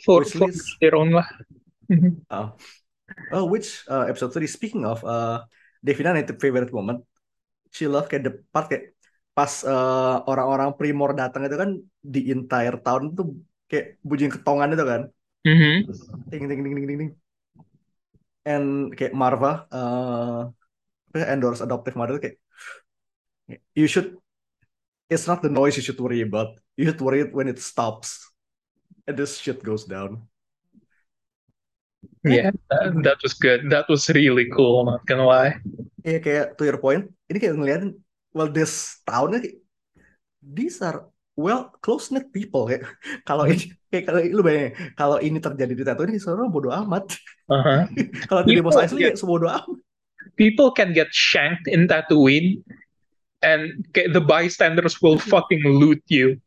[0.04, 1.26] For, Which for leads- their own lah.
[1.88, 2.22] Mhm.
[3.32, 5.48] Oh, which uh, episode 3 speaking of uh
[5.80, 7.08] Devina native favorite moment.
[7.72, 8.97] She love kayak the part kayak
[9.38, 13.38] pas uh, orang-orang Primor datang itu kan di entire town tuh
[13.70, 15.02] kayak bunyi ketongan itu kan.
[15.46, 15.74] Mhm.
[16.34, 17.12] Ding ding ding ding ding ding.
[18.42, 20.50] And kayak Marva uh
[21.14, 22.42] endorse adoptive mother kayak
[23.78, 24.18] you should
[25.06, 26.58] it's not the noise you should worry about.
[26.74, 28.34] You should worry when it stops.
[29.06, 30.26] And this shit goes down.
[32.26, 33.70] Yeah, that, that was good.
[33.70, 35.62] That was really cool, not gonna lie.
[36.04, 37.92] Iya kayak to your point, ini kayak ngeliatin,
[38.38, 39.58] well this tahunnya
[40.46, 42.86] these are well close knit people kayak
[43.30, 47.14] kalau ini kayak kalau lu bayangin kalau ini terjadi di tato ini seorang bodoh amat.
[47.48, 47.88] Uh-huh.
[48.28, 49.80] kalau di People Mos Eisley kayak sebodoh amat.
[50.36, 52.60] People can get shanked in Tatooine,
[53.40, 56.44] and the bystanders will fucking loot you.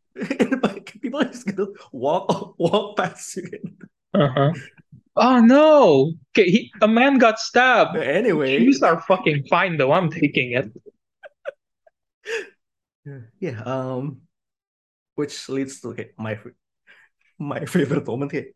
[1.00, 2.28] People just gitu walk
[2.60, 3.48] walk past you.
[4.12, 4.52] Uh-huh.
[5.16, 6.12] Oh no!
[6.36, 7.96] Okay, he, a man got stabbed.
[7.96, 9.96] Anyway, Shoes are fucking fine though.
[9.96, 10.68] I'm taking it.
[13.38, 14.20] Yeah, um,
[15.14, 16.34] which leads to kayak my
[17.40, 18.52] my favorite moment kayak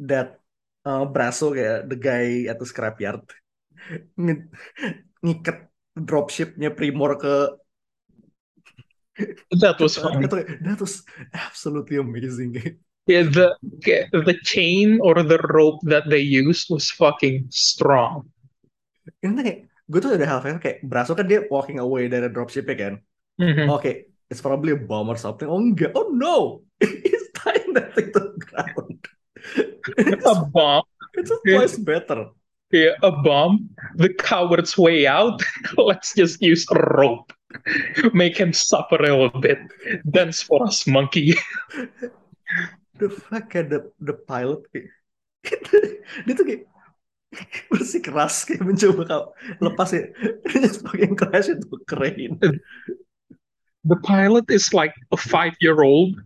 [0.00, 0.40] that
[0.84, 3.24] uh, Brasso kayak the guy at the scrapyard
[5.24, 5.58] ngiket
[5.98, 7.34] dropshipnya Primor ke
[9.50, 10.22] That was fun.
[10.22, 11.02] itu that was
[11.34, 12.54] absolutely amazing
[13.08, 13.56] Yeah, the
[14.12, 18.28] the chain or the rope that they used was fucking strong.
[19.24, 22.94] ini kayak gue tuh udah hal kayak Brasso kan dia walking away dari dropshipnya kan
[23.38, 23.70] Mhm.
[23.70, 23.92] oke
[24.28, 28.20] it's probably a bomb or something oh enggak oh no he's tying that thing to
[28.20, 29.00] the ground
[29.96, 30.84] it's, A bomb.
[31.14, 32.34] it's twice better
[32.68, 33.72] Yeah, a bomb.
[33.96, 35.40] The coward's way out.
[35.80, 37.32] Let's just use a rope.
[38.12, 39.56] Make him suffer a little bit.
[40.04, 41.32] Dance for us, monkey.
[43.00, 44.92] The fuck kayak the, the pilot kayak
[46.28, 46.68] dia tuh kayak
[47.72, 49.22] bersih keras kayak mencoba kau
[49.64, 50.04] lepas ya
[50.44, 52.36] dia just fucking crash itu keren
[53.88, 56.20] The pilot is like a five-year-old.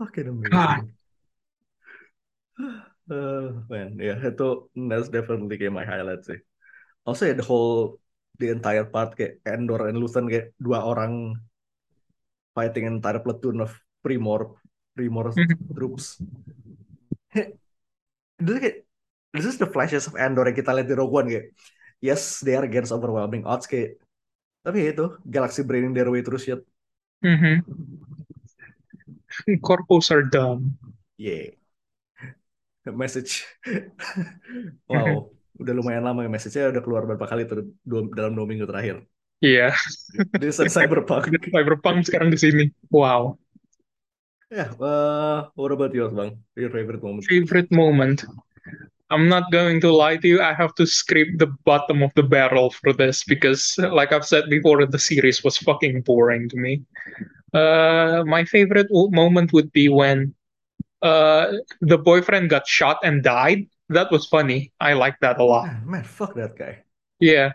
[0.00, 0.82] fucking God.
[0.82, 0.90] amazing
[3.10, 6.38] Uh, man, ya itu that's definitely kayak my highlight sih.
[7.02, 7.98] Also ya the whole
[8.38, 11.34] the entire part kayak Endor and Luthen kayak dua orang
[12.54, 14.54] fighting entire platoon of Primor
[14.94, 15.74] Primor Mhm.
[15.74, 16.22] troops.
[17.34, 18.86] Itu kayak
[19.34, 21.50] this is the flashes of Endor yang kita lihat di Rogue One kayak
[21.98, 23.98] yes they are against overwhelming odds kayak
[24.60, 26.60] tapi ya itu galaxy braining their way through shit.
[27.24, 27.64] hmm
[29.62, 30.76] Corpos are dumb.
[31.16, 31.56] Yeah.
[32.84, 33.44] Message.
[34.90, 35.30] wow.
[35.60, 37.44] Udah lumayan lama ya message-nya udah keluar berapa kali
[37.84, 39.04] dua, dalam dua minggu terakhir.
[39.40, 39.72] Yeah,
[40.36, 41.32] This is Cyberpunk.
[41.32, 42.64] Cyberpunk sekarang di sini.
[42.92, 43.40] Wow.
[44.52, 46.44] Yeah, uh, what about yours, Bang?
[46.58, 47.24] Your favorite moment?
[47.24, 48.24] Favorite moment.
[49.10, 50.40] I'm not going to lie to you.
[50.40, 54.48] I have to scrape the bottom of the barrel for this because, like I've said
[54.48, 56.82] before, the series was fucking boring to me.
[57.52, 60.34] Uh, my favorite moment would be when
[61.02, 63.66] uh the boyfriend got shot and died.
[63.88, 64.72] That was funny.
[64.78, 65.66] I like that a lot.
[65.66, 66.84] Man, man, fuck that guy.
[67.18, 67.52] Yeah,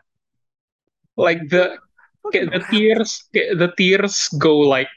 [1.15, 1.78] like the
[2.26, 4.89] Fucking the tears, the tears go like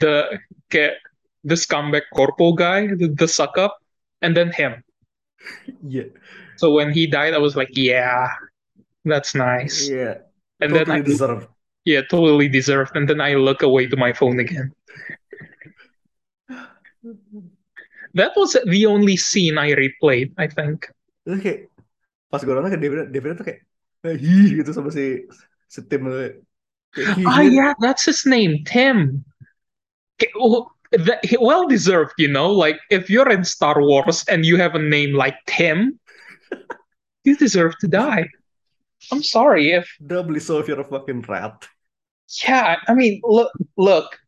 [0.00, 3.78] the the scumbag corpo guy, the, the suck up,
[4.22, 4.82] and then him.
[5.82, 6.10] Yeah,
[6.56, 8.28] So when he died, I was like, yeah,
[9.04, 9.88] that's nice.
[9.88, 10.18] yeah.
[10.60, 11.46] And then I, deserved.
[11.84, 12.96] yeah, totally deserved.
[12.96, 14.74] And then I look away to my phone again.
[18.14, 20.88] That was the only scene I replayed, I think.
[21.28, 21.60] Terus kayak
[22.32, 23.60] pas gue nonton kayak David, David tuh kayak
[24.08, 25.28] eh, hi gitu sama si
[25.68, 26.08] si Tim.
[26.08, 26.34] Kayak,
[27.28, 27.44] Ah, hi.
[27.44, 29.22] yeah, that's his name, Tim.
[30.16, 32.50] Okay, well, that- well deserved, you know.
[32.52, 35.98] Like if you're in Star Wars and you have a name like Tim,
[37.24, 38.28] you deserve to die.
[39.12, 41.66] I'm sorry if Doubly so if you're a fucking rat.
[42.46, 42.76] yeah.
[42.88, 44.18] I mean, look, look.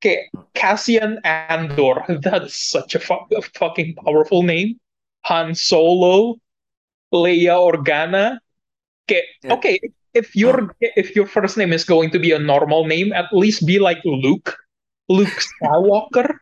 [0.00, 2.04] Okay, Cassian Andor.
[2.24, 4.80] That is such a, fu- a fucking powerful name.
[5.26, 6.36] Han Solo,
[7.12, 8.38] Leia Organa.
[9.04, 9.52] Okay, Yeah.
[9.54, 9.78] okay.
[10.14, 13.66] If your if your first name is going to be a normal name, at least
[13.66, 14.56] be like Luke,
[15.10, 16.38] Luke Skywalker.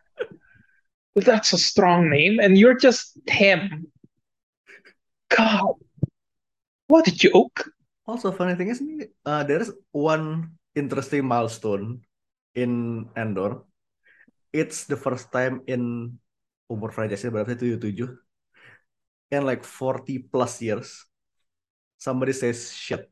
[1.17, 3.89] That's a strong name, and you're just Tim.
[5.33, 5.81] God,
[6.87, 7.73] what a joke!
[8.07, 8.85] Also, funny thing is,
[9.25, 12.05] uh, there is one interesting milestone
[12.55, 13.65] in Endor.
[14.53, 16.15] It's the first time in
[16.69, 17.81] umur franchise berapa sih?
[17.81, 18.21] 77
[19.33, 21.09] in like 40 plus years
[21.99, 23.09] somebody says shit.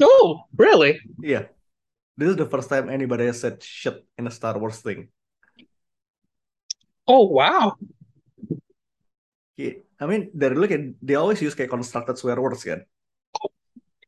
[0.00, 1.00] Oh, really?
[1.20, 1.48] Yeah.
[2.16, 5.08] This is the first time anybody has said shit in a Star Wars thing.
[7.06, 7.76] Oh, wow.
[9.56, 9.84] Yeah.
[10.00, 12.84] I mean, they look at they always use kayak constructed swear words kan.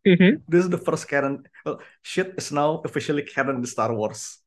[0.05, 1.45] hmm This is the first canon.
[1.65, 4.41] Well, shit is now officially canon in Star Wars.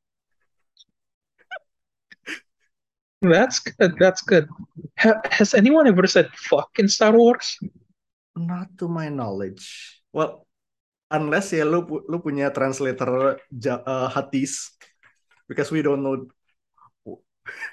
[3.22, 3.98] That's good.
[4.02, 4.50] That's good.
[4.98, 7.58] Ha- has anyone ever said fuck in Star Wars?
[8.36, 10.02] Not to my knowledge.
[10.14, 10.46] Well,
[11.12, 13.38] unless ya lu lu punya translator
[13.86, 14.74] uh, Hatis,
[15.46, 16.26] because we don't know.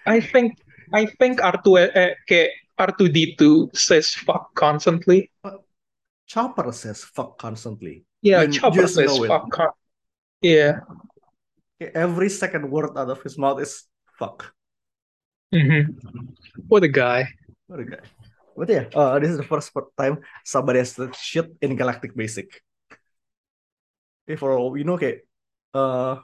[0.04, 0.58] I think
[0.90, 5.30] I think R2 eh, ke R2D2 says fuck constantly.
[6.28, 8.04] Chopper says fuck constantly.
[8.20, 9.48] Yeah, When Chopper says fuck.
[9.50, 9.76] Con-
[10.42, 10.84] yeah.
[11.78, 13.86] Okay, Every second word out of his mouth is
[14.18, 14.52] fuck.
[15.54, 15.94] hmm
[16.68, 17.32] What a guy.
[17.70, 18.04] What a guy.
[18.58, 22.50] But yeah, uh, this is the first time somebody has said shit in Galactic Basic.
[24.28, 25.24] Okay, for all we know, okay,
[25.72, 26.20] uh,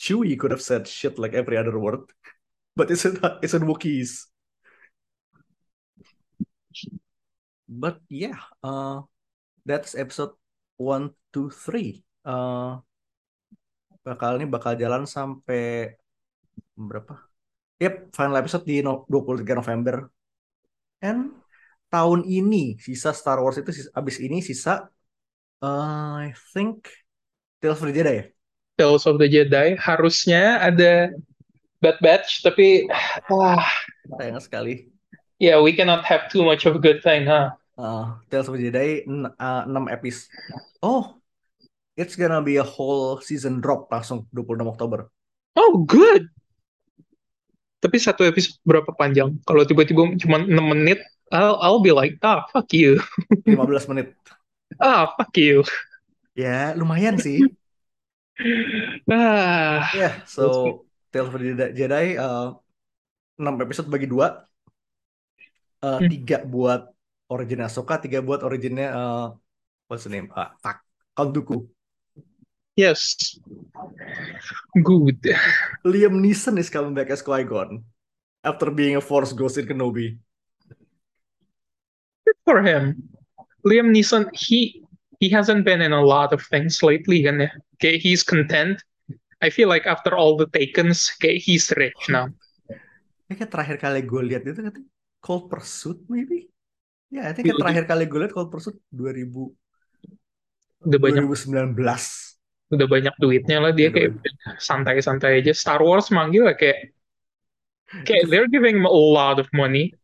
[0.00, 2.08] Chewie could have said shit like every other word,
[2.72, 4.24] but it's in it's in Wookiees.
[7.68, 9.04] But yeah, uh,
[9.68, 10.32] that's episode
[10.80, 12.08] one, two, three.
[12.24, 12.80] Uh,
[14.00, 15.92] bakal ini bakal jalan sampai
[16.72, 17.20] berapa?
[17.84, 20.08] Yep, final episode di no 23 November.
[21.04, 21.36] And
[21.92, 24.88] tahun ini sisa Star Wars itu abis ini sisa
[25.60, 27.04] uh, I think
[27.66, 28.24] Tales of the Jedi ya.
[28.78, 31.10] Tales of the Jedi harusnya ada
[31.82, 32.86] Bad Batch tapi
[33.26, 33.66] ah
[34.14, 34.86] Sayang sekali.
[35.42, 38.72] yeah we cannot have too much of a good thing huh Uh, Tales of the
[38.72, 39.04] Jedi
[39.36, 40.32] uh, 6 episode.
[40.80, 41.20] Oh,
[41.92, 45.12] it's gonna be a whole season drop langsung 26 Oktober.
[45.56, 46.24] oh good
[47.84, 52.48] tapi satu episode berapa panjang kalau tiba-tiba cuma 6 menit I'll I'll be like ah
[52.48, 52.96] fuck you
[53.44, 54.16] 15 menit.
[54.80, 55.60] ah fuck you
[56.36, 57.40] Ya, lumayan sih.
[59.08, 62.52] Ah, Ya, so Tales of the Jedi, uh,
[63.40, 64.44] 6 episode bagi dua.
[65.80, 66.92] Uh, tiga buat
[67.32, 69.26] origin Ahsoka, tiga buat originnya uh,
[69.88, 70.28] what's the name?
[70.36, 70.84] Ah, fuck.
[71.16, 71.64] Count Dooku.
[72.76, 73.16] yes.
[74.76, 75.24] Good.
[75.88, 77.80] Liam Neeson is coming back as Qui-Gon
[78.44, 80.20] after being a Force ghost in Kenobi.
[82.28, 83.08] Good for him.
[83.64, 84.84] Liam Neeson, he
[85.20, 88.82] he hasn't been in a lot of things lately, and okay, he's content.
[89.42, 92.32] I feel like after all the takens, okay, he's rich now.
[93.26, 94.86] Ini kayak terakhir kali gue lihat itu katanya
[95.18, 96.46] Cold Pursuit maybe?
[97.10, 97.58] Ya, I think Iya.
[97.58, 99.50] terakhir kali gue lihat Cold Pursuit 2000,
[100.86, 102.38] Udah banyak 2019.
[102.66, 104.18] udah banyak duitnya lah dia kayak
[104.58, 105.52] santai-santai aja.
[105.54, 106.90] Star Wars manggil lah kayak
[108.02, 109.94] kayak they're giving him a lot of money.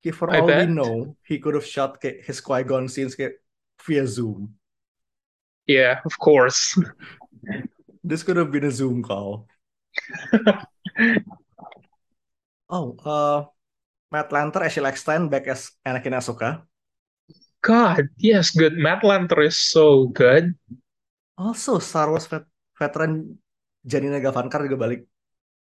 [0.00, 0.68] Kayak for I all we bet.
[0.72, 3.38] know, he could have shot kayak his Qui-Gon scenes kayak
[3.86, 4.54] via Zoom.
[5.66, 6.78] Yeah, of course.
[8.02, 9.46] This could have been a Zoom call.
[12.72, 13.44] Oh, uh,
[14.08, 16.64] Matt Lanter, Ashley Eckstein back as Anakin Ahsoka.
[17.60, 18.80] God, yes, good.
[18.80, 20.56] Matt Lanter is so good.
[21.36, 22.48] Also, Star Wars vet-
[22.80, 23.36] veteran
[23.84, 25.04] Janina Gavankar juga balik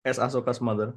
[0.06, 0.94] as Ahsoka's mother.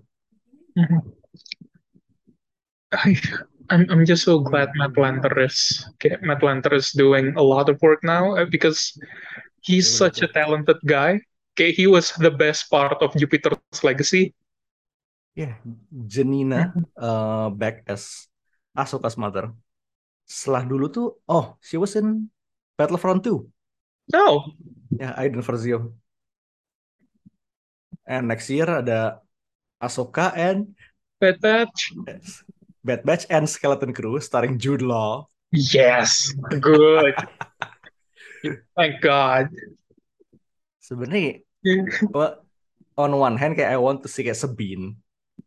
[3.70, 7.70] I'm I'm just so glad Matt Lanter is okay, Matt Lanter is doing a lot
[7.70, 8.96] of work now uh, because
[9.62, 11.22] he's Yeah, such a talented guy.
[11.54, 14.34] Okay, he was the best part of Jupiter's legacy.
[15.36, 15.58] Yeah,
[15.90, 18.30] Janina uh, back as
[18.78, 19.54] Ahsoka's mother.
[20.26, 22.30] Setelah dulu tuh, oh, she was in
[22.78, 23.44] Battlefront 2.
[24.14, 24.54] No,
[25.00, 25.94] Ya, Aiden Versio.
[28.06, 29.24] And next year ada
[29.80, 30.76] Ahsoka and
[31.20, 31.96] Bad Batch.
[32.84, 35.32] Bad Batch and Skeleton Crew starring Jude Law.
[35.56, 37.16] Yes, good.
[38.76, 39.48] Thank God.
[40.84, 41.48] Sebenarnya
[42.12, 42.44] well,
[43.00, 45.00] on one hand kayak I want to see kayak Sabine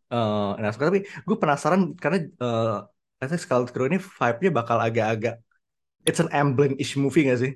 [0.09, 2.77] uh, Ahsoka tapi gue penasaran karena uh,
[3.21, 5.41] I think Skeleton Crew ini vibe-nya bakal agak-agak
[6.07, 7.53] it's an Amblin-ish movie gak sih?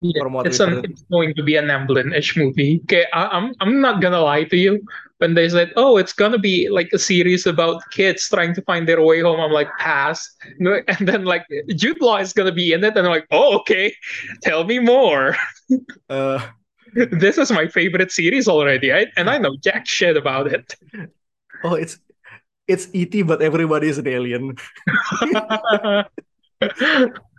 [0.00, 2.80] Yeah, From what it's we've an it's going to be an Amblin-ish movie.
[2.84, 4.84] Okay, I, I'm I'm not gonna lie to you.
[5.18, 8.86] When they said, "Oh, it's gonna be like a series about kids trying to find
[8.86, 10.28] their way home," I'm like, "Pass."
[10.60, 13.94] And then like Jude Law is gonna be in it, and I'm like, "Oh, okay.
[14.42, 15.36] Tell me more."
[16.10, 16.38] Uh,
[16.94, 19.08] this is my favorite series already, right?
[19.16, 20.76] And I know jack shit about it.
[21.64, 21.98] oh, it's
[22.68, 23.22] it's E.T.
[23.22, 24.54] but everybody is an alien.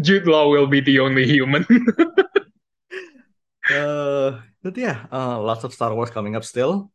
[0.00, 1.66] Jude Law will be the only human.
[3.64, 6.92] Uh, but yeah, uh, lots of Star Wars coming up still.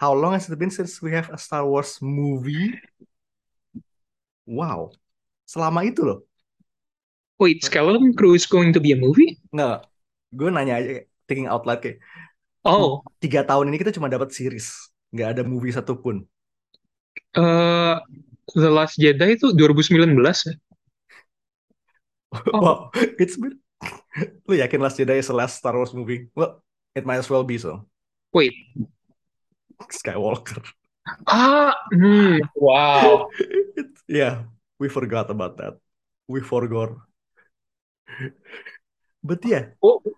[0.00, 2.80] How long has it been since we have a Star Wars movie?
[4.48, 4.92] Wow,
[5.44, 6.24] selama itu loh.
[7.38, 9.36] Wait, Skeleton Crew is going to be a movie?
[9.52, 9.88] Nggak,
[10.32, 10.90] gue nanya aja
[11.28, 12.00] thinking out loud kayak
[12.64, 16.24] Oh, tiga tahun ini kita cuma dapat series, nggak ada movie satupun.
[17.36, 18.00] uh,
[18.56, 20.16] The Last Jedi itu 2019
[20.48, 20.54] ya?
[22.52, 22.60] Oh.
[22.60, 23.58] wow, it's been.
[24.46, 26.28] Lu yakin Last Jedi is the last Star Wars movie?
[26.34, 26.62] Well,
[26.94, 27.86] it might as well be so.
[28.32, 28.54] Wait.
[29.90, 30.62] Skywalker.
[31.26, 33.28] Ah, hmm, wow.
[33.76, 34.44] It's- yeah,
[34.78, 35.76] we forgot about that.
[36.28, 36.96] We forgot.
[39.24, 39.72] But yeah,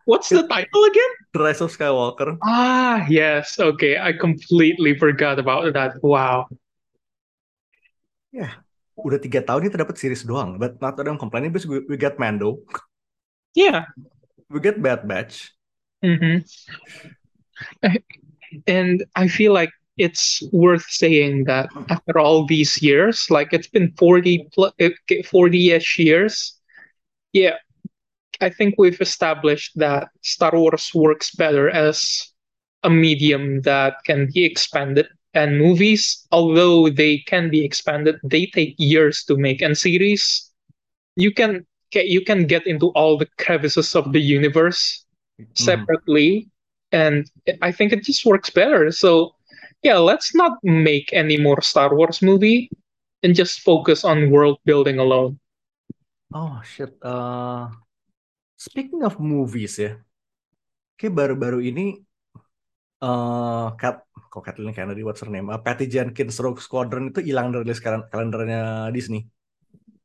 [0.04, 1.12] What's the title again?
[1.32, 2.38] The Rise of Skywalker.
[2.42, 3.58] Ah, yes.
[3.58, 6.02] Okay, I completely forgot about that.
[6.02, 6.46] Wow.
[8.32, 8.65] Ya,
[8.96, 10.56] udah tiga tahun kita dapat series doang.
[10.56, 12.60] But not that I'm complaining because we, we got Mando,
[13.56, 13.86] Yeah.
[14.50, 15.52] we get Bad Batch.
[16.04, 16.44] hmm
[18.66, 23.92] And I feel like it's worth saying that after all these years, like it's been
[23.98, 24.72] 40 plus,
[25.24, 26.54] 40-ish years,
[27.32, 27.56] yeah,
[28.40, 32.28] I think we've established that Star Wars works better as
[32.82, 35.08] a medium that can be expanded.
[35.36, 39.60] And movies, although they can be expanded, they take years to make.
[39.60, 40.48] And series,
[41.14, 45.04] you can you can get into all the crevices of the universe
[45.54, 46.48] separately
[46.92, 47.30] and
[47.62, 49.32] i think it just works better so
[49.82, 52.68] yeah let's not make any more star wars movie
[53.22, 55.38] and just focus on world building alone
[56.34, 56.98] Oh shit.
[57.02, 57.70] Uh,
[58.58, 60.02] speaking of movies ya,
[60.98, 62.02] kayak baru-baru ini
[63.02, 65.48] uh, Kat, kok Kathleen Kennedy, what's her name?
[65.48, 69.26] Uh, Patty Jenkins Rogue Squadron itu hilang dari list kal- kalendernya Disney.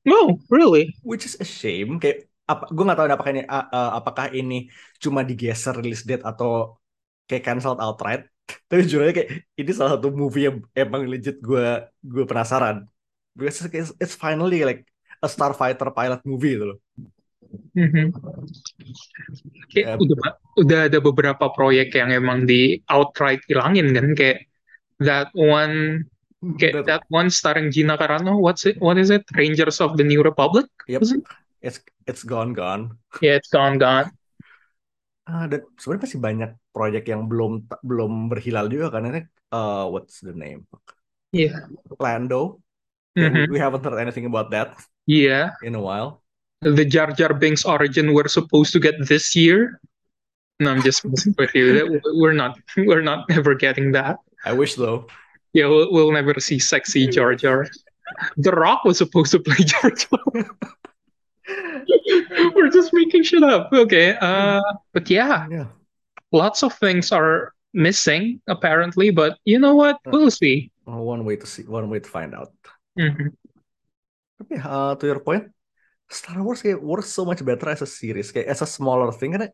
[0.02, 2.02] no really Which is a shame.
[2.02, 2.68] Kayak apa?
[2.74, 4.68] Gue nggak tahu apakah ini uh, uh, apakah ini
[4.98, 6.82] cuma digeser release date atau
[7.30, 8.26] kayak cancelled outright.
[8.68, 12.84] Tapi jujur aja kayak ini salah satu movie yang emang legit gue gue penasaran.
[13.32, 14.84] Because it's, it's finally like
[15.24, 16.78] a Starfighter pilot movie gitu loh.
[17.76, 18.12] Mhm.
[19.72, 20.18] Kayak Ya, udah
[20.60, 24.48] udah ada beberapa proyek yang emang di outright hilangin kan kayak
[25.00, 26.04] that one
[26.60, 30.04] kayak that- that one starring Gina Carano what's it what is it Rangers of the
[30.04, 31.08] New Republic Yep.
[31.08, 31.24] it
[31.64, 31.80] it's
[32.10, 33.00] it's gone gone.
[33.24, 34.12] yeah it's gone gone
[35.30, 39.22] Ah, dan sebenarnya masih banyak proyek yang belum belum berhilal juga kan ini
[39.54, 40.66] uh, what's the name?
[41.32, 41.70] yeah
[42.02, 42.60] Lando.
[43.16, 43.48] Mhm.
[43.52, 46.21] we haven't heard anything about that yeah in a while.
[46.62, 49.82] The Jar Jar Binks origin we're supposed to get this year?
[50.60, 52.00] No I'm just messing with you.
[52.22, 54.18] We're not we're not ever getting that.
[54.46, 55.08] I wish though.
[55.54, 57.66] yeah we'll, we'll never see sexy Jar Jar.
[58.38, 60.22] The Rock was supposed to play Jar Jar.
[62.56, 63.74] We're just making shit up.
[63.74, 64.62] Okay uh
[64.94, 65.48] but yeah.
[65.50, 65.68] Yeah.
[66.32, 69.98] lots of things are missing apparently but you know what?
[70.06, 70.70] We'll see.
[70.86, 72.52] One way to see, one way to find out.
[73.00, 73.32] Mhm.
[74.42, 75.48] Tapi uh, to your point,
[76.12, 79.34] Star Wars kayak works so much better as a series, kayak as a smaller thing.
[79.34, 79.50] Kan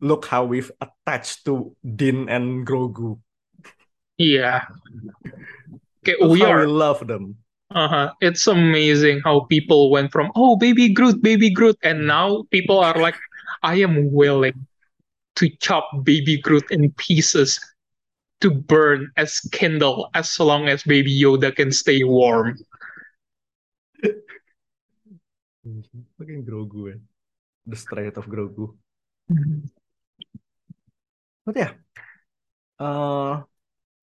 [0.00, 3.20] look how we've attached to Din and Grogu.
[4.18, 4.66] yeah
[6.02, 7.36] okay Look we are we love them.
[7.70, 12.80] uh-huh it's amazing how people went from oh baby groot baby groot and now people
[12.80, 13.14] are like
[13.62, 14.66] i am willing
[15.36, 17.60] to chop baby groot in pieces
[18.40, 22.56] to burn as kindle as long as baby yoda can stay warm
[26.18, 27.00] Fucking Grogu, man.
[27.66, 28.76] The strength of Grogu.
[31.44, 31.72] But yeah,
[32.78, 33.42] uh,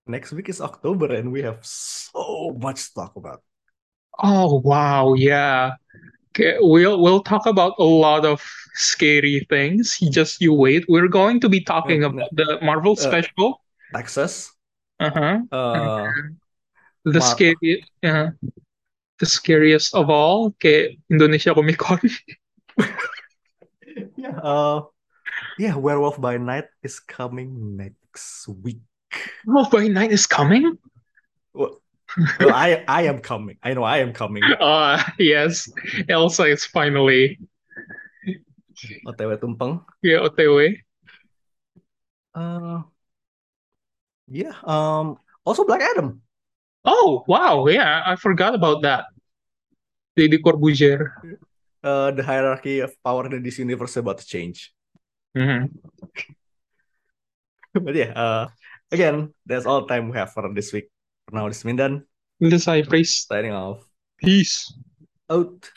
[0.08, 3.44] next week is October and we have so much to talk about.
[4.22, 5.76] Oh wow, yeah.
[6.32, 8.44] Okay, we'll we'll talk about a lot of
[8.76, 10.00] scary things.
[10.12, 10.86] Just you wait.
[10.90, 13.62] We're going to be talking Uh, about the Marvel uh, special.
[13.94, 14.56] Texas,
[15.00, 15.42] Uh-huh.
[15.52, 16.14] uh,
[17.06, 18.32] The Mar- scary uh,
[19.20, 22.00] the scariest of all, okay, Indonesia Comic Con.
[24.18, 24.82] yeah, uh,
[25.58, 28.82] yeah, Werewolf by Night is coming next week.
[29.48, 30.78] Oh, by night is coming?
[31.54, 31.80] Well,
[32.40, 33.58] well, I I am coming.
[33.64, 34.44] I know I am coming.
[34.44, 35.72] Uh yes.
[36.10, 37.40] Elsa is finally
[39.08, 39.84] OTW tumpeng.
[40.04, 40.76] yeah, OTW.
[42.36, 42.84] Uh,
[44.28, 44.54] yeah.
[44.64, 45.18] Um.
[45.46, 46.22] Also, Black Adam.
[46.86, 49.06] Oh, wow, yeah, I forgot about that.
[50.16, 51.12] Lady Corbuzier.
[51.84, 54.74] Uh, the hierarchy of power in this universe about to change.
[55.38, 55.70] Mhm.
[57.74, 58.14] but yeah.
[58.16, 58.48] Uh,
[58.92, 60.90] again, that's all time we have for this week.
[61.28, 62.06] For now, this is Mindan
[62.40, 63.26] This is high praise.
[63.28, 63.84] signing off.
[64.18, 64.72] Peace.
[65.30, 65.70] Out.